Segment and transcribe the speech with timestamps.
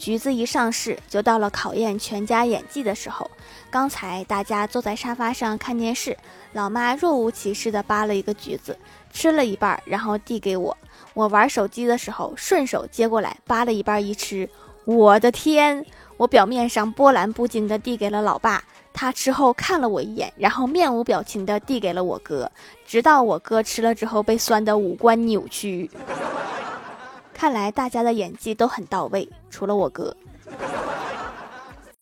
[0.00, 3.30] 橘子一上市，就到了考验全家演技的时候。
[3.68, 6.16] 刚才大家坐在沙发上看电视，
[6.54, 8.74] 老妈若无其事地扒了一个橘子，
[9.12, 10.74] 吃了一半，然后递给我。
[11.12, 14.48] 我玩手机的时候，顺手接过来扒了一半一吃。
[14.86, 15.84] 我的天！
[16.16, 18.64] 我表面上波澜不惊地递给了老爸，
[18.94, 22.50] 他吃后看了我一眼，然后面无表情地递给了我哥，
[22.86, 25.90] 直到我哥吃了之后被酸得五官扭曲。
[27.40, 30.14] 看来大家的演技都很到位，除了我哥。